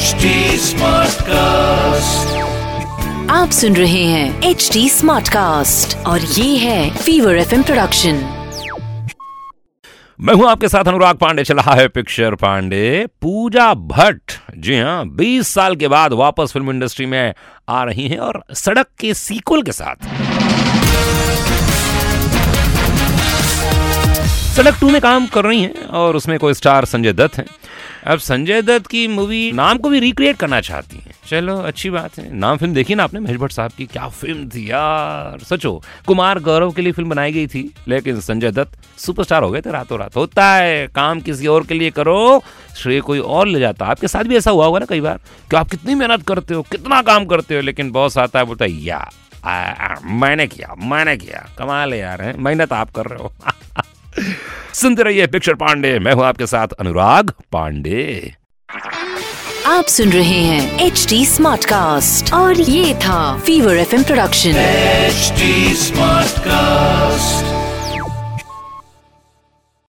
[0.00, 0.28] HD
[0.64, 2.28] Smartcast.
[3.30, 8.20] आप सुन रहे हैं एच डी स्मार्ट कास्ट और ये है फीवर एफ़ प्रोडक्शन
[10.20, 15.04] मैं हूँ आपके साथ अनुराग पांडे चल रहा है पिक्चर पांडे। पूजा भट्ट जी हाँ
[15.16, 17.34] 20 साल के बाद वापस फ़िल्म इंडस्ट्री में
[17.68, 19.96] आ रही हैं और सड़क के सीक्वल के साथ।
[24.60, 27.44] सड़क टू में काम कर रही हैं और उसमें कोई स्टार संजय दत्त हैं।
[28.06, 32.18] अब संजय दत्त की मूवी नाम को भी रिक्रिएट करना चाहती हैं। चलो अच्छी बात
[32.18, 33.20] है। नाम फ़िल्म देखी ना आपने?
[33.20, 37.32] महेश भट्ट साहब की क्या फ़िल्म थी यार। सचो कुमार गौरव के लिए फ़िल्म बनाई
[37.32, 41.46] गई थी लेकिन संजय दत्त सुपरस्टार हो गए थे रातों रात। होता है काम किसी
[41.46, 42.42] और के लिए करो
[42.76, 45.20] श्रेय कोई और ले जाता आपके साथ भी ऐसा हुआ होगा ना कई बार
[45.50, 48.64] कि आप कितनी मेहनत करते हो कितना काम करते हो लेकिन बॉस आता है बोलता
[48.64, 49.10] है या
[49.44, 53.32] आ, आ, मैंने किया मैंने किया। कमाल यार है। मेहनत आप कर रहे हो।
[54.74, 58.34] सुनते रहिए पिक्चर पांडे। मैं हूँ आपके साथ अनुराग पांडे।
[59.66, 65.32] आप सुन रहे हैं एच डी स्मार्ट कास्ट और ये था fever F production H
[65.76, 67.59] smart Smartcast.